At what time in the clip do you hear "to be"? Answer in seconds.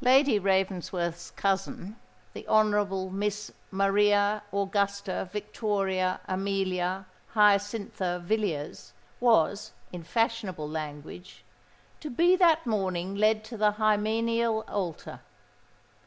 12.00-12.36